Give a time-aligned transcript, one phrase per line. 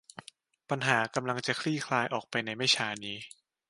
[0.69, 3.17] ปัญหากำลังจะคลี่คลายออกไปในไม่ช้านี้